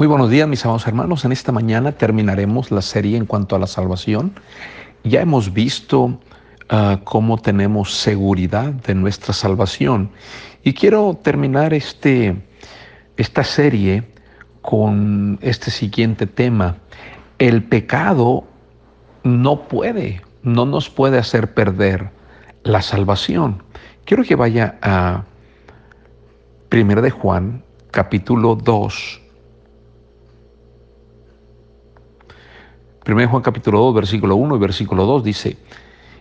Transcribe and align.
Muy 0.00 0.06
buenos 0.06 0.30
días, 0.30 0.48
mis 0.48 0.64
amados 0.64 0.86
hermanos. 0.86 1.26
En 1.26 1.32
esta 1.32 1.52
mañana 1.52 1.92
terminaremos 1.92 2.70
la 2.70 2.80
serie 2.80 3.18
en 3.18 3.26
cuanto 3.26 3.54
a 3.54 3.58
la 3.58 3.66
salvación. 3.66 4.32
Ya 5.04 5.20
hemos 5.20 5.52
visto 5.52 6.04
uh, 6.04 7.04
cómo 7.04 7.36
tenemos 7.36 7.92
seguridad 7.92 8.72
de 8.72 8.94
nuestra 8.94 9.34
salvación. 9.34 10.10
Y 10.64 10.72
quiero 10.72 11.18
terminar 11.22 11.74
este, 11.74 12.34
esta 13.18 13.44
serie 13.44 14.04
con 14.62 15.38
este 15.42 15.70
siguiente 15.70 16.26
tema. 16.26 16.78
El 17.38 17.64
pecado 17.64 18.44
no 19.22 19.68
puede, 19.68 20.22
no 20.42 20.64
nos 20.64 20.88
puede 20.88 21.18
hacer 21.18 21.52
perder 21.52 22.08
la 22.62 22.80
salvación. 22.80 23.62
Quiero 24.06 24.24
que 24.24 24.34
vaya 24.34 24.78
a 24.80 25.24
1 26.72 27.02
de 27.02 27.10
Juan, 27.10 27.62
capítulo 27.90 28.56
2. 28.56 29.20
1 33.12 33.28
Juan 33.28 33.42
capítulo 33.42 33.80
2, 33.80 33.94
versículo 33.94 34.36
1 34.36 34.56
y 34.56 34.58
versículo 34.58 35.04
2 35.04 35.24
dice, 35.24 35.56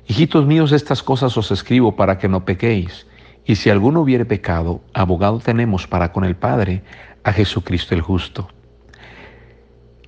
Hijitos 0.07 0.45
míos, 0.47 0.71
estas 0.71 1.03
cosas 1.03 1.37
os 1.37 1.51
escribo 1.51 1.95
para 1.95 2.17
que 2.17 2.27
no 2.27 2.43
pequéis. 2.43 3.05
Y 3.45 3.55
si 3.55 3.69
alguno 3.69 4.01
hubiere 4.01 4.25
pecado, 4.25 4.81
abogado 4.93 5.39
tenemos 5.39 5.85
para 5.85 6.11
con 6.11 6.23
el 6.23 6.35
Padre, 6.35 6.83
a 7.23 7.31
Jesucristo 7.31 7.93
el 7.93 8.01
justo. 8.01 8.47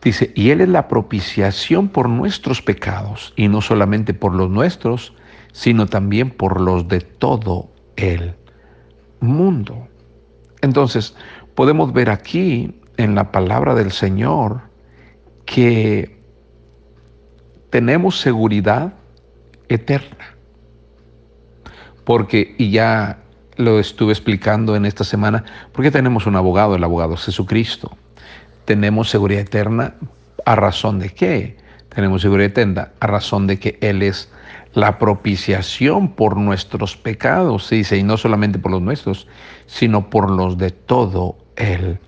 Dice, 0.02 0.32
y 0.36 0.50
Él 0.50 0.62
es 0.62 0.70
la 0.70 0.88
propiciación 0.88 1.88
por 1.90 2.10
nuestros 2.10 2.62
pecados, 2.64 3.34
y 3.36 3.48
no 3.48 3.62
solamente 3.62 4.16
por 4.16 4.34
los 4.34 4.50
nuestros, 4.50 5.14
sino 5.52 5.86
también 5.86 6.32
por 6.32 6.60
los 6.60 6.88
de 6.88 7.02
todo 7.02 7.70
el 7.96 8.34
mundo. 9.20 9.88
Entonces, 10.62 11.16
podemos 11.54 11.94
ver 11.94 12.10
aquí 12.10 12.82
en 12.98 13.14
la 13.14 13.32
palabra 13.32 13.76
del 13.76 13.92
Señor 13.92 14.62
que 15.46 16.21
tenemos 17.72 18.20
seguridad 18.20 18.94
eterna. 19.70 20.36
Porque, 22.04 22.54
y 22.60 22.70
ya 22.70 23.18
lo 23.56 23.80
estuve 23.80 24.12
explicando 24.12 24.76
en 24.76 24.86
esta 24.86 25.04
semana, 25.04 25.44
porque 25.72 25.90
tenemos 25.90 26.28
un 26.28 26.36
abogado, 26.36 26.76
el 26.76 26.84
abogado 26.84 27.16
Jesucristo. 27.16 27.98
Tenemos 28.66 29.10
seguridad 29.10 29.42
eterna 29.42 29.96
a 30.46 30.56
razón 30.56 31.00
de 31.00 31.10
qué? 31.10 31.58
Tenemos 31.90 32.22
seguridad 32.22 32.52
eterna 32.52 32.90
a 33.00 33.08
razón 33.08 33.48
de 33.48 33.58
que 33.58 33.78
Él 33.82 34.02
es 34.04 34.30
la 34.74 35.00
propiciación 35.00 36.14
por 36.14 36.38
nuestros 36.38 36.98
pecados, 36.98 37.66
se 37.66 37.76
dice, 37.76 37.98
y 37.98 38.04
no 38.04 38.18
solamente 38.18 38.60
por 38.60 38.72
los 38.72 38.82
nuestros, 38.82 39.28
sino 39.66 40.10
por 40.10 40.30
los 40.30 40.58
de 40.58 40.72
todo 40.72 41.38
el 41.56 42.00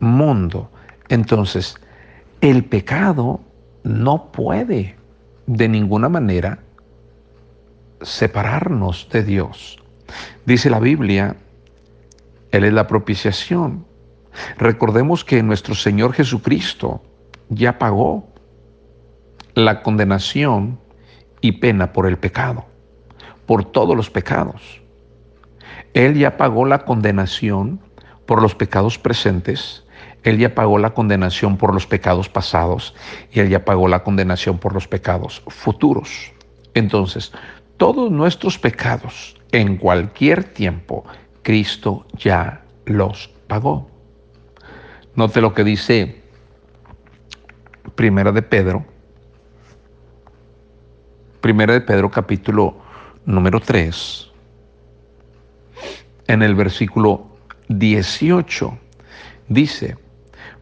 mundo. 0.00 0.70
Entonces, 1.08 1.76
el 2.40 2.64
pecado 2.64 3.40
no 3.84 4.30
puede 4.32 4.97
de 5.48 5.66
ninguna 5.66 6.10
manera 6.10 6.58
separarnos 8.02 9.08
de 9.10 9.24
Dios. 9.24 9.82
Dice 10.44 10.68
la 10.68 10.78
Biblia, 10.78 11.36
Él 12.52 12.64
es 12.64 12.72
la 12.72 12.86
propiciación. 12.86 13.86
Recordemos 14.58 15.24
que 15.24 15.42
nuestro 15.42 15.74
Señor 15.74 16.12
Jesucristo 16.12 17.02
ya 17.48 17.78
pagó 17.78 18.28
la 19.54 19.82
condenación 19.82 20.78
y 21.40 21.52
pena 21.52 21.94
por 21.94 22.06
el 22.06 22.18
pecado, 22.18 22.66
por 23.46 23.64
todos 23.64 23.96
los 23.96 24.10
pecados. 24.10 24.82
Él 25.94 26.14
ya 26.14 26.36
pagó 26.36 26.66
la 26.66 26.84
condenación 26.84 27.80
por 28.26 28.42
los 28.42 28.54
pecados 28.54 28.98
presentes, 28.98 29.82
Él 30.24 30.38
ya 30.38 30.54
pagó 30.54 30.78
la 30.78 30.90
condenación 30.90 31.56
por 31.56 31.72
los 31.72 31.86
pecados 31.86 32.28
pasados 32.28 32.94
y 33.32 33.40
Él 33.40 33.48
ya 33.48 33.64
pagó 33.64 33.88
la 33.88 34.02
condenación 34.02 34.58
por 34.58 34.74
los 34.74 34.88
pecados 34.88 35.42
futuros. 35.46 36.32
Entonces, 36.74 37.32
todos 37.76 38.10
nuestros 38.10 38.58
pecados 38.58 39.36
en 39.52 39.76
cualquier 39.76 40.44
tiempo, 40.44 41.04
Cristo 41.42 42.06
ya 42.14 42.62
los 42.84 43.30
pagó. 43.46 43.90
Note 45.14 45.40
lo 45.40 45.54
que 45.54 45.64
dice 45.64 46.22
Primera 47.94 48.32
de 48.32 48.42
Pedro, 48.42 48.84
Primera 51.40 51.72
de 51.72 51.80
Pedro 51.80 52.10
capítulo 52.10 52.76
número 53.24 53.60
3, 53.60 54.30
en 56.26 56.42
el 56.42 56.54
versículo 56.54 57.26
18, 57.68 58.78
dice, 59.48 59.96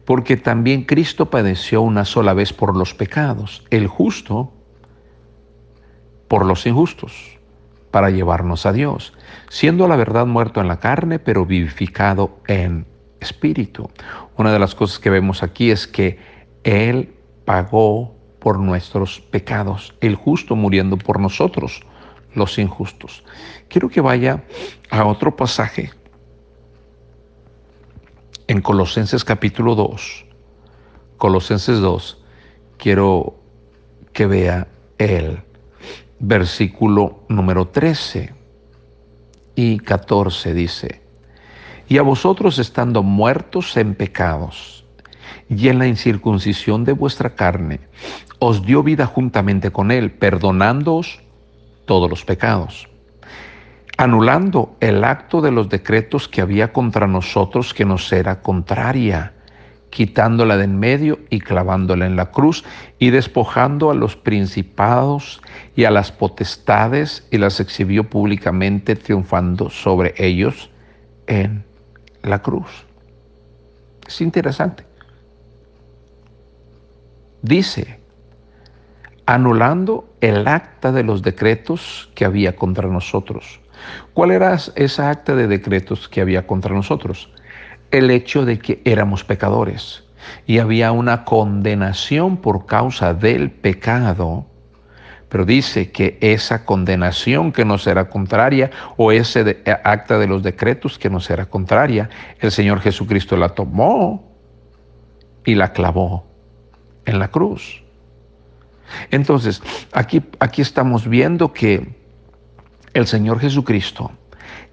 porque 0.07 0.37
también 0.37 0.85
Cristo 0.85 1.29
padeció 1.29 1.81
una 1.81 2.05
sola 2.05 2.33
vez 2.33 2.53
por 2.53 2.77
los 2.77 2.93
pecados, 2.93 3.65
el 3.71 3.87
justo 3.87 4.53
por 6.29 6.45
los 6.45 6.65
injustos, 6.65 7.37
para 7.91 8.09
llevarnos 8.09 8.65
a 8.65 8.71
Dios, 8.71 9.11
siendo 9.49 9.85
la 9.85 9.97
verdad 9.97 10.25
muerto 10.25 10.61
en 10.61 10.69
la 10.69 10.79
carne, 10.79 11.19
pero 11.19 11.45
vivificado 11.45 12.39
en 12.47 12.87
espíritu. 13.19 13.89
Una 14.37 14.53
de 14.53 14.59
las 14.59 14.75
cosas 14.75 14.99
que 14.99 15.09
vemos 15.09 15.43
aquí 15.43 15.71
es 15.71 15.87
que 15.87 16.19
Él 16.63 17.13
pagó 17.43 18.15
por 18.39 18.59
nuestros 18.59 19.19
pecados, 19.19 19.93
el 19.99 20.15
justo 20.15 20.55
muriendo 20.55 20.97
por 20.97 21.19
nosotros, 21.19 21.81
los 22.33 22.57
injustos. 22.57 23.25
Quiero 23.67 23.89
que 23.89 23.99
vaya 23.99 24.41
a 24.89 25.03
otro 25.03 25.35
pasaje 25.35 25.91
en 28.47 28.61
Colosenses 28.61 29.25
capítulo 29.25 29.75
2. 29.75 30.25
Colosenses 31.17 31.79
2, 31.79 32.23
quiero 32.77 33.35
que 34.13 34.25
vea 34.25 34.67
el 34.97 35.41
versículo 36.19 37.23
número 37.27 37.67
13 37.67 38.33
y 39.55 39.79
14 39.79 40.53
dice, 40.53 41.01
y 41.89 41.97
a 41.97 42.01
vosotros 42.01 42.57
estando 42.59 43.03
muertos 43.03 43.75
en 43.75 43.95
pecados 43.95 44.85
y 45.49 45.67
en 45.67 45.79
la 45.79 45.87
incircuncisión 45.87 46.85
de 46.85 46.93
vuestra 46.93 47.35
carne, 47.35 47.81
os 48.39 48.65
dio 48.65 48.81
vida 48.81 49.05
juntamente 49.07 49.71
con 49.71 49.91
Él, 49.91 50.11
perdonándoos 50.11 51.19
todos 51.85 52.09
los 52.09 52.23
pecados, 52.23 52.87
anulando 53.97 54.77
el 54.79 55.03
acto 55.03 55.41
de 55.41 55.51
los 55.51 55.69
decretos 55.69 56.27
que 56.27 56.41
había 56.41 56.71
contra 56.71 57.07
nosotros 57.07 57.73
que 57.73 57.83
nos 57.83 58.11
era 58.13 58.41
contraria, 58.41 59.33
quitándola 59.89 60.57
de 60.57 60.65
en 60.65 60.79
medio 60.79 61.19
y 61.31 61.39
clavándola 61.39 62.05
en 62.05 62.15
la 62.15 62.29
cruz 62.29 62.63
y 62.99 63.09
despojando 63.09 63.89
a 63.89 63.95
los 63.95 64.15
principados 64.15 65.41
y 65.75 65.85
a 65.85 65.91
las 65.91 66.11
potestades 66.11 67.27
y 67.31 67.39
las 67.39 67.59
exhibió 67.59 68.03
públicamente 68.03 68.95
triunfando 68.95 69.71
sobre 69.71 70.13
ellos 70.17 70.69
en 71.25 71.65
la 72.21 72.41
cruz. 72.41 72.85
Es 74.07 74.21
interesante. 74.21 74.85
Dice, 77.41 77.99
anulando 79.25 80.07
el 80.21 80.47
acta 80.47 80.91
de 80.91 81.03
los 81.03 81.21
decretos 81.23 82.09
que 82.13 82.25
había 82.25 82.55
contra 82.55 82.87
nosotros. 82.87 83.59
¿Cuál 84.13 84.31
era 84.31 84.57
esa 84.75 85.09
acta 85.09 85.35
de 85.35 85.47
decretos 85.47 86.07
que 86.07 86.21
había 86.21 86.47
contra 86.47 86.73
nosotros? 86.73 87.29
El 87.91 88.11
hecho 88.11 88.45
de 88.45 88.59
que 88.59 88.81
éramos 88.85 89.23
pecadores 89.23 90.03
y 90.45 90.59
había 90.59 90.91
una 90.91 91.23
condenación 91.23 92.37
por 92.37 92.65
causa 92.65 93.13
del 93.13 93.51
pecado, 93.51 94.45
pero 95.29 95.45
dice 95.45 95.91
que 95.91 96.17
esa 96.21 96.65
condenación 96.65 97.51
que 97.51 97.65
nos 97.65 97.85
era 97.87 98.09
contraria 98.09 98.71
o 98.95 99.11
ese 99.11 99.61
acta 99.83 100.17
de 100.17 100.27
los 100.27 100.43
decretos 100.43 100.97
que 100.97 101.09
nos 101.09 101.29
era 101.29 101.45
contraria, 101.45 102.09
el 102.39 102.51
Señor 102.51 102.79
Jesucristo 102.79 103.35
la 103.35 103.49
tomó 103.49 104.31
y 105.45 105.55
la 105.55 105.73
clavó 105.73 106.25
en 107.05 107.19
la 107.19 107.29
cruz. 107.29 107.83
Entonces, 109.11 109.61
aquí, 109.91 110.23
aquí 110.39 110.61
estamos 110.61 111.07
viendo 111.07 111.51
que 111.51 111.95
el 112.99 113.07
Señor 113.07 113.39
Jesucristo 113.39 114.11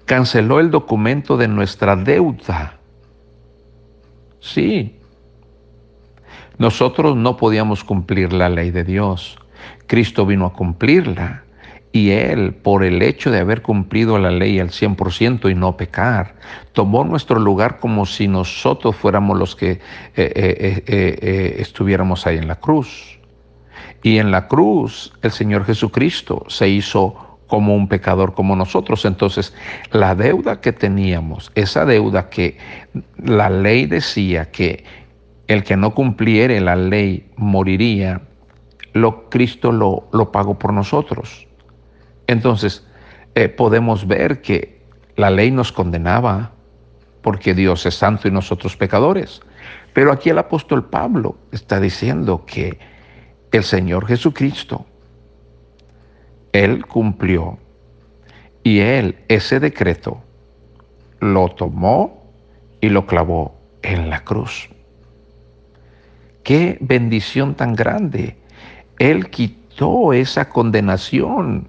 canceló 0.05 0.59
el 0.59 0.71
documento 0.71 1.37
de 1.37 1.47
nuestra 1.47 1.95
deuda. 1.95 2.77
Sí. 4.39 4.95
Nosotros 6.57 7.15
no 7.17 7.35
podíamos 7.37 7.83
cumplir 7.83 8.31
la 8.31 8.49
ley 8.49 8.71
de 8.71 8.83
Dios. 8.83 9.37
Cristo 9.87 10.25
vino 10.25 10.45
a 10.45 10.53
cumplirla. 10.53 11.43
Y 11.91 12.11
Él, 12.11 12.53
por 12.53 12.83
el 12.83 13.01
hecho 13.01 13.31
de 13.31 13.39
haber 13.39 13.61
cumplido 13.61 14.19
la 14.19 14.29
ley 14.29 14.59
al 14.59 14.69
100% 14.69 15.49
y 15.49 15.55
no 15.55 15.77
pecar, 15.77 16.35
tomó 16.73 17.05
nuestro 17.05 17.39
lugar 17.39 17.79
como 17.79 18.05
si 18.05 18.27
nosotros 18.27 18.97
fuéramos 18.97 19.39
los 19.39 19.55
que 19.55 19.71
eh, 19.71 19.79
eh, 20.15 20.83
eh, 20.85 21.55
estuviéramos 21.59 22.27
ahí 22.27 22.37
en 22.37 22.49
la 22.49 22.55
cruz. 22.57 23.17
Y 24.03 24.17
en 24.17 24.29
la 24.29 24.47
cruz 24.47 25.13
el 25.21 25.31
Señor 25.31 25.65
Jesucristo 25.65 26.43
se 26.49 26.67
hizo 26.67 27.24
como 27.47 27.75
un 27.75 27.87
pecador 27.87 28.33
como 28.33 28.55
nosotros. 28.55 29.05
Entonces, 29.05 29.53
la 29.91 30.15
deuda 30.15 30.61
que 30.61 30.73
teníamos, 30.73 31.51
esa 31.55 31.85
deuda 31.85 32.29
que 32.29 32.57
la 33.17 33.49
ley 33.49 33.85
decía 33.85 34.51
que 34.51 34.83
el 35.47 35.63
que 35.63 35.77
no 35.77 35.93
cumpliere 35.93 36.59
la 36.59 36.75
ley 36.75 37.29
moriría, 37.35 38.21
lo, 38.93 39.29
Cristo 39.29 39.71
lo, 39.71 40.07
lo 40.11 40.31
pagó 40.31 40.57
por 40.57 40.73
nosotros. 40.73 41.47
Entonces, 42.27 42.85
eh, 43.35 43.49
podemos 43.49 44.07
ver 44.07 44.41
que 44.41 44.81
la 45.15 45.29
ley 45.29 45.51
nos 45.51 45.71
condenaba 45.71 46.51
porque 47.21 47.53
Dios 47.53 47.85
es 47.85 47.95
santo 47.95 48.27
y 48.27 48.31
nosotros 48.31 48.77
pecadores. 48.77 49.41
Pero 49.93 50.11
aquí 50.11 50.29
el 50.29 50.37
apóstol 50.37 50.85
Pablo 50.85 51.37
está 51.51 51.79
diciendo 51.79 52.45
que 52.45 52.77
el 53.51 53.63
Señor 53.63 54.05
Jesucristo, 54.07 54.85
Él 56.55 56.85
cumplió 56.85 57.57
y 58.63 58.79
Él 58.79 59.17
ese 59.27 59.59
decreto 59.59 60.23
lo 61.19 61.49
tomó 61.49 62.31
y 62.79 62.87
lo 62.87 63.05
clavó 63.05 63.57
en 63.81 64.09
la 64.09 64.23
cruz. 64.23 64.69
Qué 66.45 66.77
bendición 66.79 67.55
tan 67.55 67.75
grande. 67.75 68.37
Él 68.99 69.29
quitó 69.29 70.13
esa 70.13 70.47
condenación, 70.47 71.67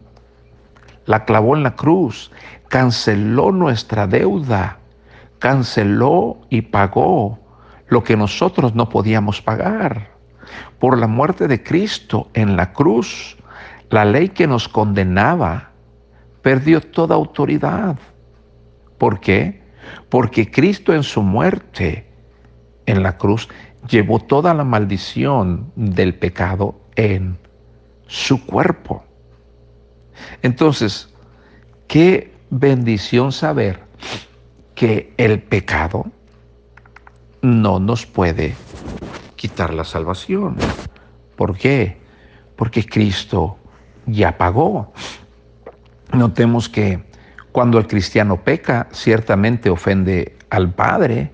la 1.05 1.25
clavó 1.25 1.57
en 1.57 1.65
la 1.65 1.75
cruz, 1.75 2.31
canceló 2.69 3.51
nuestra 3.51 4.07
deuda, 4.07 4.79
canceló 5.41 6.39
y 6.49 6.63
pagó 6.63 7.41
lo 7.89 8.05
que 8.05 8.17
nosotros 8.17 8.77
no 8.77 8.89
podíamos 8.89 9.43
pagar. 9.43 10.13
Por 10.79 10.97
la 10.97 11.09
muerte 11.09 11.49
de 11.49 11.61
Cristo 11.61 12.31
en 12.35 12.55
la 12.55 12.73
cruz, 12.73 13.37
la 13.91 14.05
ley 14.05 14.31
que 14.31 14.47
nos 14.47 14.69
condenaba 14.69 15.71
perdió 16.43 16.81
toda 16.81 17.15
autoridad. 17.15 17.97
¿Por 18.99 19.21
qué? 19.21 19.63
Porque 20.09 20.51
Cristo 20.51 20.93
en 20.93 21.03
su 21.03 21.23
muerte 21.23 22.07
en 22.87 23.03
la 23.03 23.17
cruz 23.17 23.49
llevó 23.89 24.19
toda 24.19 24.55
la 24.55 24.65
maldición 24.65 25.71
del 25.77 26.15
pecado 26.15 26.81
en 26.97 27.39
su 28.07 28.45
cuerpo. 28.45 29.05
Entonces, 30.43 31.13
qué 31.87 32.33
bendición 32.51 33.33
saber 33.33 33.81
que 34.75 35.13
el 35.17 35.43
pecado 35.43 36.07
no 37.43 37.79
nos 37.79 38.07
puede 38.07 38.55
quitar 39.37 39.73
la 39.73 39.85
salvación. 39.85 40.57
¿Por 41.37 41.57
qué? 41.57 41.99
Porque 42.57 42.85
Cristo 42.85 43.59
ya 44.07 44.39
pagó. 44.39 44.93
Notemos 46.13 46.69
que 46.69 47.05
cuando 47.53 47.79
el 47.79 47.87
cristiano 47.87 48.43
peca, 48.43 48.89
ciertamente 48.93 49.71
ofende 49.71 50.37
al 50.51 50.73
Padre 50.73 51.33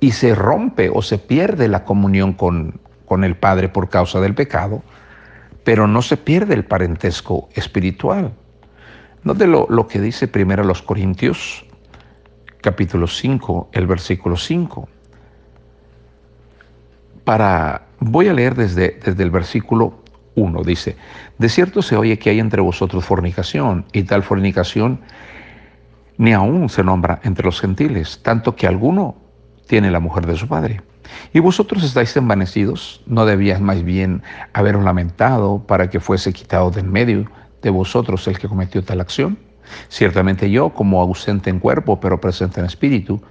y 0.00 0.12
se 0.12 0.34
rompe 0.34 0.90
o 0.92 1.02
se 1.02 1.18
pierde 1.18 1.68
la 1.68 1.84
comunión 1.84 2.34
con, 2.34 2.80
con 3.06 3.24
el 3.24 3.36
Padre 3.36 3.68
por 3.68 3.88
causa 3.88 4.20
del 4.20 4.34
pecado, 4.34 4.82
pero 5.64 5.86
no 5.86 6.02
se 6.02 6.16
pierde 6.16 6.54
el 6.54 6.64
parentesco 6.64 7.48
espiritual. 7.54 8.32
Note 9.22 9.46
lo, 9.46 9.66
lo 9.70 9.88
que 9.88 10.00
dice 10.00 10.28
primero 10.28 10.64
los 10.64 10.82
Corintios, 10.82 11.64
capítulo 12.60 13.06
5, 13.06 13.70
el 13.72 13.86
versículo 13.86 14.36
5. 14.36 14.88
Para, 17.24 17.86
voy 18.00 18.28
a 18.28 18.34
leer 18.34 18.54
desde, 18.54 19.00
desde 19.02 19.22
el 19.22 19.30
versículo 19.30 20.03
1 20.36 20.62
dice, 20.62 20.96
de 21.38 21.48
cierto 21.48 21.82
se 21.82 21.96
oye 21.96 22.18
que 22.18 22.30
hay 22.30 22.40
entre 22.40 22.60
vosotros 22.60 23.04
fornicación, 23.04 23.84
y 23.92 24.02
tal 24.02 24.22
fornicación 24.22 25.00
ni 26.16 26.32
aún 26.32 26.68
se 26.68 26.84
nombra 26.84 27.20
entre 27.24 27.44
los 27.44 27.60
gentiles, 27.60 28.20
tanto 28.22 28.54
que 28.54 28.66
alguno 28.66 29.16
tiene 29.66 29.90
la 29.90 30.00
mujer 30.00 30.26
de 30.26 30.36
su 30.36 30.46
padre. 30.46 30.80
Y 31.32 31.40
vosotros 31.40 31.82
estáis 31.84 32.16
envanecidos, 32.16 33.02
no 33.06 33.26
debías 33.26 33.60
más 33.60 33.82
bien 33.82 34.22
haberos 34.52 34.84
lamentado 34.84 35.64
para 35.66 35.90
que 35.90 36.00
fuese 36.00 36.32
quitado 36.32 36.70
de 36.70 36.80
en 36.80 36.90
medio 36.90 37.30
de 37.62 37.70
vosotros 37.70 38.26
el 38.28 38.38
que 38.38 38.48
cometió 38.48 38.82
tal 38.82 39.00
acción. 39.00 39.38
Ciertamente 39.88 40.50
yo, 40.50 40.70
como 40.70 41.00
ausente 41.00 41.50
en 41.50 41.58
cuerpo, 41.58 41.98
pero 42.00 42.20
presente 42.20 42.60
en 42.60 42.66
espíritu, 42.66 43.22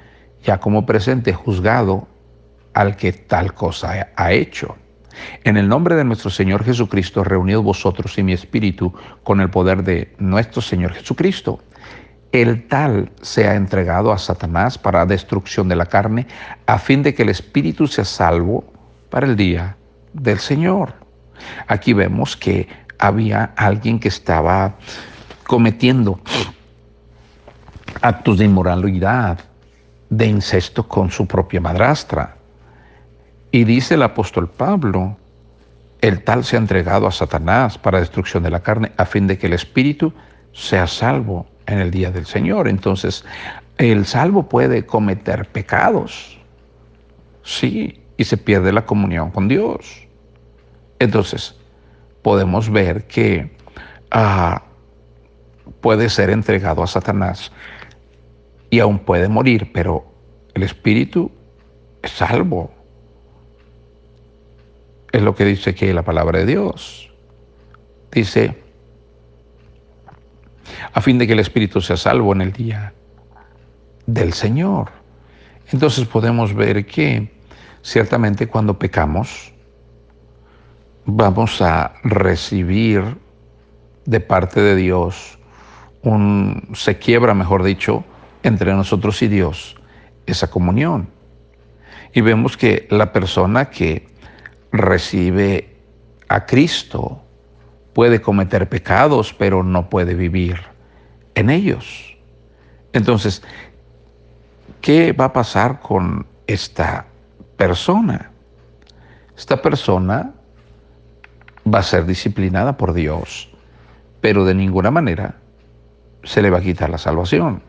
ya 0.44 0.59
como 0.59 0.85
presente 0.85 1.33
juzgado 1.33 2.07
al 2.73 2.95
que 2.95 3.13
tal 3.13 3.53
cosa 3.53 4.09
ha 4.15 4.31
hecho. 4.31 4.75
En 5.44 5.57
el 5.57 5.68
nombre 5.68 5.95
de 5.95 6.04
nuestro 6.04 6.30
Señor 6.30 6.63
Jesucristo, 6.63 7.24
reunidos 7.24 7.63
vosotros 7.63 8.18
y 8.18 8.24
mi 8.24 8.33
espíritu 8.33 8.94
con 9.24 9.42
el 9.42 9.50
poder 9.50 9.83
de 9.83 10.13
nuestro 10.18 10.62
Señor 10.62 10.94
Jesucristo. 10.94 11.60
El 12.31 12.68
tal 12.68 13.12
sea 13.21 13.56
entregado 13.56 14.12
a 14.12 14.18
Satanás 14.18 14.77
para 14.77 15.06
destrucción 15.06 15.69
de 15.69 15.75
la 15.75 15.86
carne, 15.86 16.25
a 16.65 16.80
fin 16.80 17.04
de 17.04 17.13
que 17.13 17.24
el 17.24 17.30
espíritu 17.30 17.86
sea 17.86 18.06
salvo 18.06 18.63
para 19.10 19.27
el 19.27 19.36
día 19.36 19.77
del 20.13 20.39
Señor. 20.39 20.95
Aquí 21.68 21.94
vemos 21.94 22.36
que 22.36 22.68
había 22.98 23.51
alguien 23.56 24.00
que 24.00 24.07
estaba 24.07 24.75
cometiendo 25.45 26.19
actos 28.01 28.38
de 28.38 28.45
inmoralidad, 28.45 29.39
de 30.10 30.25
incesto 30.25 30.88
con 30.88 31.12
su 31.12 31.27
propia 31.27 31.62
madrastra. 31.62 32.38
Y 33.53 33.65
dice 33.65 33.94
el 33.94 34.01
apóstol 34.01 34.50
Pablo, 34.50 35.15
el 36.01 36.23
tal 36.23 36.44
se 36.44 36.55
ha 36.55 36.59
entregado 36.59 37.05
a 37.05 37.11
Satanás 37.11 37.77
para 37.77 38.00
destrucción 38.00 38.41
de 38.41 38.50
la 38.50 38.63
carne, 38.63 38.91
a 38.97 39.05
fin 39.05 39.27
de 39.27 39.38
que 39.38 39.45
el 39.45 39.53
espíritu 39.53 40.11
sea 40.53 40.88
salvo 40.88 41.45
en 41.67 41.77
el 41.77 41.91
día 41.91 42.09
del 42.09 42.25
Señor. 42.25 42.67
Entonces, 42.67 43.23
el 43.77 44.07
salvo 44.07 44.50
puede 44.50 44.88
cometer 44.88 45.45
pecados, 45.50 46.39
sí, 47.44 48.01
y 48.17 48.23
se 48.23 48.38
pierde 48.38 48.73
la 48.73 48.88
comunión 48.88 49.29
con 49.29 49.47
Dios. 49.47 50.07
Entonces, 50.97 51.55
podemos 52.23 52.71
ver 52.71 53.05
que 53.05 53.55
ah, 54.09 54.63
puede 55.79 56.09
ser 56.09 56.31
entregado 56.31 56.81
a 56.81 56.88
Satanás 56.88 57.51
y 58.71 58.79
aún 58.79 58.97
puede 58.97 59.29
morir, 59.29 59.69
pero 59.71 60.11
el 60.55 60.63
espíritu 60.63 61.29
es 62.01 62.09
salvo 62.13 62.71
es 65.13 65.21
lo 65.21 65.36
que 65.36 65.45
dice 65.45 65.69
aquí 65.69 65.94
la 65.94 66.01
palabra 66.01 66.39
de 66.39 66.48
Dios. 66.48 67.10
Dice, 68.12 68.57
a 70.92 71.01
fin 71.01 71.19
de 71.19 71.27
que 71.27 71.33
el 71.33 71.39
Espíritu 71.39 71.81
sea 71.81 71.98
salvo 71.98 72.33
en 72.33 72.42
el 72.42 72.51
día 72.51 72.94
del 74.07 74.33
Señor. 74.33 74.92
Entonces 75.71 76.06
podemos 76.07 76.54
ver 76.54 76.86
que 76.88 77.31
ciertamente 77.83 78.48
cuando 78.48 78.79
pecamos, 78.79 79.53
vamos 81.05 81.62
a 81.62 81.93
recibir 82.03 83.17
de 84.05 84.20
parte 84.20 84.62
de 84.62 84.75
Dios 84.75 85.38
un, 86.01 86.70
se 86.74 86.98
quiebra, 86.98 87.36
mejor 87.36 87.63
dicho, 87.63 88.03
entre 88.41 88.74
nosotros 88.74 89.22
y 89.22 89.27
Dios 89.27 89.77
esa 90.25 90.50
comunión. 90.50 91.08
Y 92.13 92.22
vemos 92.22 92.58
que 92.58 92.88
la 92.89 93.13
persona 93.13 93.70
que 93.70 94.12
recibe 94.74 95.77
a 96.27 96.46
Cristo, 96.46 97.22
puede 97.94 98.22
cometer 98.22 98.68
pecados, 98.68 99.34
pero 99.34 99.63
no 99.63 99.89
puede 99.89 100.15
vivir 100.15 100.58
en 101.36 101.50
ellos. 101.50 102.18
Entonces, 102.92 103.44
¿qué 104.82 105.13
va 105.13 105.25
a 105.25 105.34
pasar 105.34 105.80
con 105.80 106.25
esta 106.48 107.06
persona? 107.56 108.32
Esta 109.38 109.62
persona 109.62 110.34
va 111.72 111.80
a 111.80 111.84
ser 111.84 112.06
disciplinada 112.06 112.75
por 112.75 112.94
Dios, 112.94 113.50
pero 114.22 114.44
de 114.44 114.56
ninguna 114.56 114.92
manera 114.92 115.36
se 116.24 116.42
le 116.42 116.50
va 116.50 116.58
a 116.58 116.62
quitar 116.62 116.89
la 116.89 116.98
salvación. 116.98 117.62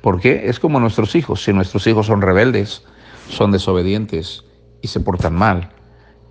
Porque 0.00 0.48
es 0.48 0.60
como 0.60 0.78
nuestros 0.80 1.14
hijos. 1.16 1.42
Si 1.42 1.52
nuestros 1.52 1.86
hijos 1.86 2.06
son 2.06 2.22
rebeldes, 2.22 2.84
son 3.28 3.50
desobedientes 3.50 4.44
y 4.82 4.88
se 4.88 5.00
portan 5.00 5.34
mal, 5.34 5.70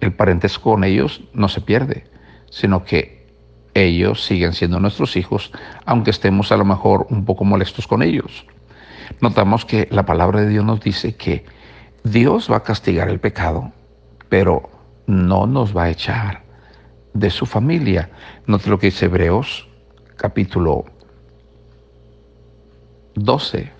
el 0.03 0.13
parentesco 0.13 0.71
con 0.71 0.83
ellos 0.83 1.21
no 1.33 1.47
se 1.47 1.61
pierde, 1.61 2.05
sino 2.49 2.83
que 2.83 3.27
ellos 3.73 4.23
siguen 4.23 4.53
siendo 4.53 4.79
nuestros 4.79 5.15
hijos, 5.15 5.51
aunque 5.85 6.11
estemos 6.11 6.51
a 6.51 6.57
lo 6.57 6.65
mejor 6.65 7.07
un 7.09 7.25
poco 7.25 7.43
molestos 7.43 7.87
con 7.87 8.03
ellos. 8.03 8.45
Notamos 9.19 9.65
que 9.65 9.87
la 9.91 10.05
palabra 10.05 10.41
de 10.41 10.49
Dios 10.49 10.65
nos 10.65 10.79
dice 10.79 11.15
que 11.15 11.45
Dios 12.03 12.51
va 12.51 12.57
a 12.57 12.63
castigar 12.63 13.09
el 13.09 13.19
pecado, 13.19 13.71
pero 14.29 14.69
no 15.07 15.47
nos 15.47 15.75
va 15.75 15.83
a 15.83 15.89
echar 15.89 16.43
de 17.13 17.29
su 17.29 17.45
familia. 17.45 18.09
Note 18.45 18.69
lo 18.69 18.79
que 18.79 18.87
dice 18.87 19.05
Hebreos 19.05 19.67
capítulo 20.15 20.85
12. 23.15 23.71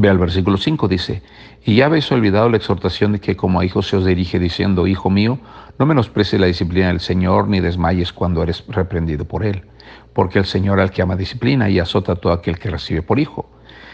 Ve 0.00 0.08
al 0.08 0.18
versículo 0.18 0.56
5, 0.58 0.86
dice, 0.86 1.22
y 1.64 1.74
ya 1.74 1.86
habéis 1.86 2.10
olvidado 2.12 2.48
la 2.48 2.56
exhortación 2.56 3.12
de 3.12 3.20
que 3.20 3.36
como 3.36 3.58
a 3.58 3.64
hijos 3.64 3.88
se 3.88 3.96
os 3.96 4.04
dirige 4.04 4.38
diciendo, 4.38 4.86
Hijo 4.86 5.10
mío, 5.10 5.40
no 5.76 5.86
menosprecies 5.86 6.40
la 6.40 6.46
disciplina 6.46 6.86
del 6.86 7.00
Señor 7.00 7.48
ni 7.48 7.58
desmayes 7.58 8.12
cuando 8.12 8.40
eres 8.44 8.64
reprendido 8.68 9.24
por 9.24 9.44
Él, 9.44 9.64
porque 10.12 10.38
el 10.38 10.44
Señor 10.44 10.78
al 10.78 10.92
que 10.92 11.02
ama 11.02 11.16
disciplina 11.16 11.68
y 11.68 11.80
azota 11.80 12.12
a 12.12 12.14
todo 12.14 12.32
aquel 12.32 12.60
que 12.60 12.70
recibe 12.70 13.02
por 13.02 13.18
hijo. 13.18 13.50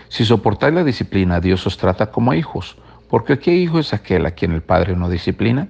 Si 0.09 0.27
soportáis 0.27 0.75
la 0.75 0.85
disciplina, 0.85 1.41
Dios 1.41 1.67
os 1.67 1.79
trata 1.79 2.11
como 2.11 2.33
a 2.33 2.37
hijos. 2.37 2.77
Porque 3.09 3.39
¿qué 3.39 3.55
hijo 3.55 3.79
es 3.79 3.95
aquel 3.95 4.27
a 4.27 4.33
quien 4.33 4.53
el 4.53 4.63
Padre 4.63 4.97
no 4.97 5.09
disciplina? 5.09 5.69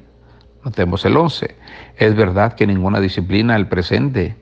Notemos 0.64 1.04
el 1.04 1.16
11. 1.16 1.56
Es 1.96 2.16
verdad 2.16 2.54
que 2.54 2.66
ninguna 2.66 2.98
disciplina 2.98 3.54
al 3.54 3.68
presente 3.68 4.36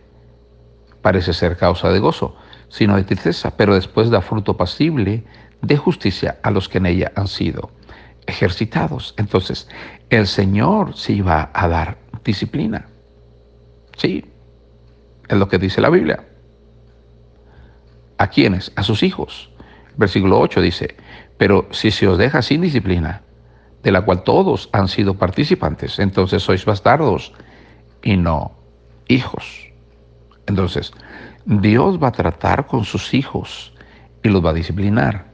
parece 1.03 1.35
ser 1.35 1.59
causa 1.59 1.91
de 1.91 1.99
gozo, 1.99 2.35
sino 2.73 2.97
de 2.97 3.05
tristeza, 3.05 3.55
pero 3.55 3.75
después 3.75 4.09
da 4.09 4.23
fruto 4.23 4.57
pasible 4.57 5.25
de 5.61 5.77
justicia 5.77 6.39
a 6.43 6.51
los 6.51 6.71
que 6.71 6.79
en 6.79 6.87
ella 6.87 7.13
han 7.17 7.29
sido 7.29 7.71
ejercitados. 8.27 9.15
Entonces, 9.19 9.69
el 10.09 10.27
Señor 10.27 10.97
sí 10.97 11.21
va 11.21 11.51
a 11.53 11.69
dar 11.69 11.99
disciplina. 12.25 12.87
Sí, 13.99 14.25
es 15.29 15.37
lo 15.37 15.49
que 15.49 15.59
dice 15.59 15.83
la 15.83 15.91
Biblia. 15.91 16.25
¿A 18.17 18.29
quiénes? 18.29 18.73
A 18.75 18.83
sus 18.83 19.03
hijos. 19.03 19.51
Versículo 19.99 20.41
8 20.41 20.63
dice, 20.63 20.97
pero 21.37 21.69
si 21.73 21.91
se 21.91 22.09
os 22.09 22.17
deja 22.17 22.41
sin 22.41 22.63
disciplina, 22.63 23.21
de 23.83 23.93
la 23.93 24.01
cual 24.01 24.23
todos 24.23 24.71
han 24.73 24.89
sido 24.89 25.19
participantes, 25.19 25.99
entonces 25.99 26.43
sois 26.43 26.65
bastardos 26.65 27.35
y 28.03 28.17
no 28.17 28.53
hijos. 29.09 29.69
Entonces, 30.47 30.93
Dios 31.45 32.03
va 32.03 32.09
a 32.09 32.13
tratar 32.13 32.67
con 32.67 32.85
sus 32.85 33.15
hijos 33.15 33.73
y 34.23 34.29
los 34.29 34.45
va 34.45 34.51
a 34.51 34.55
disciplinar. 34.55 35.27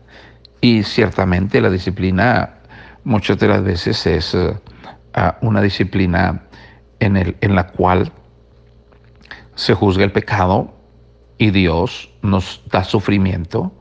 Y 0.61 0.83
ciertamente 0.83 1.61
la 1.61 1.71
disciplina 1.71 2.59
muchas 3.05 3.39
de 3.39 3.49
las 3.49 3.63
veces 3.63 4.07
es 4.07 4.35
eh, 4.35 4.55
una 5.43 5.61
disciplina 5.63 6.43
en, 7.01 7.17
el, 7.17 7.37
en 7.41 7.55
la 7.55 7.69
cual 7.69 8.13
se 9.55 9.75
juzga 9.75 10.05
el 10.05 10.13
pecado 10.13 10.73
y 11.37 11.51
Dios 11.51 12.11
nos 12.23 12.63
da 12.71 12.85
sufrimiento, 12.85 13.73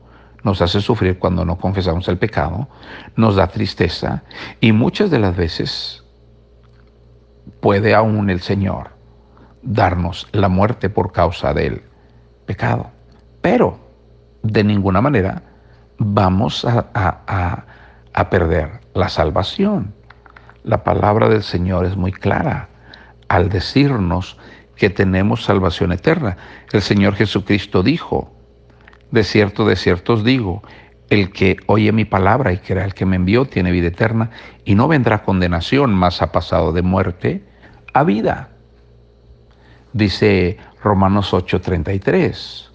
nos 0.44 0.62
hace 0.62 0.80
sufrir 0.80 1.18
cuando 1.18 1.44
no 1.44 1.58
confesamos 1.58 2.08
el 2.08 2.18
pecado, 2.18 2.68
nos 3.16 3.36
da 3.36 3.48
tristeza 3.48 4.22
y 4.60 4.72
muchas 4.72 5.10
de 5.10 5.18
las 5.18 5.36
veces 5.36 6.04
puede 7.60 7.94
aún 7.94 8.30
el 8.30 8.40
Señor 8.40 8.90
darnos 9.62 10.28
la 10.32 10.48
muerte 10.48 10.88
por 10.88 11.12
causa 11.12 11.52
del 11.52 11.82
pecado. 12.48 12.90
Pero 13.42 13.78
de 14.42 14.64
ninguna 14.64 15.02
manera 15.02 15.42
vamos 15.98 16.64
a, 16.64 17.66
a 18.14 18.30
perder 18.30 18.80
la 18.94 19.10
salvación. 19.10 19.92
La 20.64 20.82
palabra 20.82 21.28
del 21.28 21.42
Señor 21.42 21.84
es 21.84 21.94
muy 21.94 22.10
clara 22.10 22.68
al 23.28 23.50
decirnos 23.50 24.38
que 24.76 24.88
tenemos 24.88 25.44
salvación 25.44 25.92
eterna. 25.92 26.38
El 26.72 26.80
Señor 26.80 27.14
Jesucristo 27.14 27.82
dijo, 27.82 28.32
de 29.10 29.24
cierto, 29.24 29.66
de 29.66 29.76
cierto 29.76 30.14
os 30.14 30.24
digo, 30.24 30.62
el 31.10 31.30
que 31.30 31.58
oye 31.66 31.92
mi 31.92 32.06
palabra 32.06 32.52
y 32.52 32.58
crea 32.58 32.84
el 32.84 32.94
que 32.94 33.06
me 33.06 33.16
envió 33.16 33.44
tiene 33.44 33.70
vida 33.70 33.88
eterna 33.88 34.30
y 34.64 34.74
no 34.74 34.88
vendrá 34.88 35.22
condenación, 35.22 35.94
mas 35.94 36.22
ha 36.22 36.32
pasado 36.32 36.72
de 36.72 36.82
muerte 36.82 37.44
a 37.92 38.04
vida. 38.04 38.48
Dice 39.92 40.58
Romanos 40.82 41.32
8:33, 41.32 42.70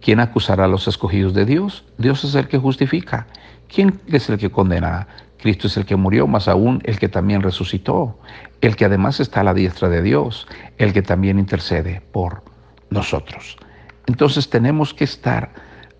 ¿quién 0.00 0.20
acusará 0.20 0.64
a 0.64 0.68
los 0.68 0.88
escogidos 0.88 1.34
de 1.34 1.44
Dios? 1.44 1.84
Dios 1.98 2.24
es 2.24 2.34
el 2.34 2.48
que 2.48 2.58
justifica. 2.58 3.26
¿Quién 3.68 4.00
es 4.06 4.28
el 4.28 4.38
que 4.38 4.50
condena? 4.50 5.06
Cristo 5.38 5.66
es 5.66 5.76
el 5.76 5.84
que 5.84 5.96
murió, 5.96 6.26
más 6.26 6.48
aún 6.48 6.80
el 6.84 6.98
que 6.98 7.08
también 7.08 7.42
resucitó, 7.42 8.18
el 8.60 8.76
que 8.76 8.86
además 8.86 9.20
está 9.20 9.40
a 9.40 9.44
la 9.44 9.54
diestra 9.54 9.88
de 9.88 10.00
Dios, 10.00 10.46
el 10.78 10.92
que 10.92 11.02
también 11.02 11.38
intercede 11.38 12.02
por 12.12 12.42
nosotros. 12.90 13.56
Entonces 14.06 14.48
tenemos 14.48 14.94
que 14.94 15.04
estar 15.04 15.50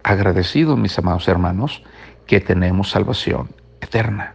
agradecidos, 0.02 0.78
mis 0.78 0.98
amados 0.98 1.28
hermanos, 1.28 1.82
que 2.26 2.40
tenemos 2.40 2.90
salvación 2.90 3.50
eterna. 3.80 4.34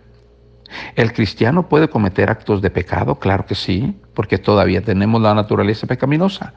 ¿El 0.99 1.13
cristiano 1.13 1.69
puede 1.69 1.87
cometer 1.87 2.29
actos 2.29 2.61
de 2.61 2.69
pecado? 2.69 3.19
Claro 3.19 3.45
que 3.45 3.55
sí, 3.55 3.97
porque 4.13 4.37
todavía 4.37 4.81
tenemos 4.81 5.21
la 5.21 5.33
naturaleza 5.33 5.87
pecaminosa, 5.87 6.55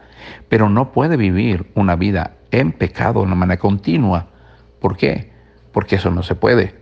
pero 0.49 0.69
no 0.69 0.91
puede 0.91 1.17
vivir 1.17 1.71
una 1.77 1.95
vida 1.95 2.39
en 2.51 2.73
pecado 2.73 3.21
de 3.21 3.27
una 3.27 3.37
manera 3.37 3.61
continua. 3.61 4.31
¿Por 4.81 4.97
qué? 4.97 5.31
Porque 5.71 5.95
eso 5.95 6.11
no 6.11 6.25
se 6.25 6.35
puede. 6.35 6.75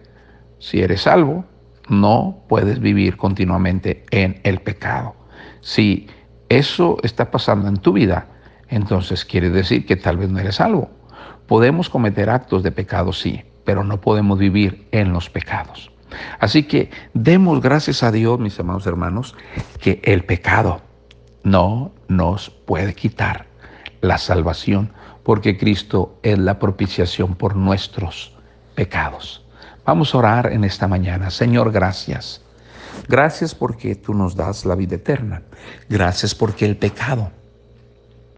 Si 0.58 0.80
eres 0.80 1.02
salvo, 1.02 1.44
no 1.86 2.44
puedes 2.48 2.80
vivir 2.80 3.18
continuamente 3.18 4.06
en 4.10 4.40
el 4.42 4.62
pecado. 4.62 5.14
Si 5.60 6.06
eso 6.48 6.96
está 7.02 7.30
pasando 7.30 7.68
en 7.68 7.76
tu 7.76 7.92
vida, 7.92 8.26
entonces 8.68 9.22
quiere 9.26 9.50
decir 9.50 9.84
que 9.84 9.96
tal 9.96 10.16
vez 10.16 10.30
no 10.30 10.38
eres 10.38 10.54
salvo. 10.54 10.88
Podemos 11.46 11.90
cometer 11.90 12.30
actos 12.30 12.62
de 12.62 12.72
pecado, 12.72 13.12
sí, 13.12 13.44
pero 13.66 13.84
no 13.84 14.00
podemos 14.00 14.38
vivir 14.38 14.88
en 14.92 15.12
los 15.12 15.28
pecados. 15.28 15.90
Así 16.38 16.64
que 16.64 16.90
demos 17.14 17.60
gracias 17.60 18.02
a 18.02 18.10
Dios, 18.10 18.38
mis 18.38 18.58
amados 18.60 18.86
hermanos, 18.86 19.34
que 19.80 20.00
el 20.04 20.24
pecado 20.24 20.82
no 21.42 21.92
nos 22.08 22.50
puede 22.50 22.94
quitar 22.94 23.46
la 24.00 24.18
salvación, 24.18 24.92
porque 25.22 25.58
Cristo 25.58 26.18
es 26.22 26.38
la 26.38 26.58
propiciación 26.58 27.34
por 27.34 27.56
nuestros 27.56 28.34
pecados. 28.74 29.44
Vamos 29.84 30.14
a 30.14 30.18
orar 30.18 30.52
en 30.52 30.64
esta 30.64 30.86
mañana. 30.86 31.30
Señor, 31.30 31.72
gracias. 31.72 32.42
Gracias 33.08 33.54
porque 33.54 33.94
tú 33.94 34.14
nos 34.14 34.36
das 34.36 34.64
la 34.64 34.74
vida 34.74 34.96
eterna. 34.96 35.42
Gracias 35.88 36.34
porque 36.34 36.64
el 36.64 36.76
pecado 36.76 37.30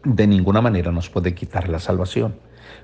de 0.03 0.27
ninguna 0.27 0.61
manera 0.61 0.91
nos 0.91 1.09
puede 1.09 1.33
quitar 1.33 1.69
la 1.69 1.79
salvación. 1.79 2.35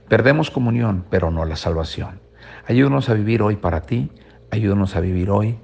Perdemos 0.07 0.51
comunión, 0.51 1.05
pero 1.09 1.31
no 1.31 1.45
la 1.45 1.55
salvación. 1.55 2.19
Ayúdanos 2.67 3.09
a 3.09 3.13
vivir 3.13 3.41
hoy 3.41 3.55
para 3.55 3.81
ti. 3.81 4.11
Ayúdanos 4.51 4.95
a 4.95 4.99
vivir 4.99 5.29
hoy 5.29 5.59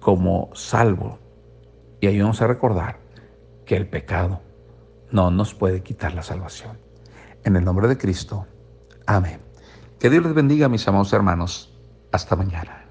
como 0.00 0.50
salvo. 0.54 1.18
Y 2.00 2.06
ayúdanos 2.06 2.40
a 2.42 2.46
recordar 2.46 2.98
que 3.64 3.76
el 3.76 3.88
pecado 3.88 4.40
no 5.10 5.30
nos 5.30 5.54
puede 5.54 5.82
quitar 5.82 6.14
la 6.14 6.22
salvación. 6.22 6.78
En 7.44 7.56
el 7.56 7.64
nombre 7.64 7.88
de 7.88 7.98
Cristo. 7.98 8.46
Amén. 9.06 9.40
Que 9.98 10.10
Dios 10.10 10.22
les 10.24 10.34
bendiga, 10.34 10.68
mis 10.68 10.86
amados 10.86 11.12
hermanos. 11.12 11.72
Hasta 12.12 12.36
mañana. 12.36 12.85